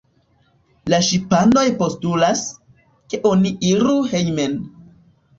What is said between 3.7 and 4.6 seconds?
iru hejmen.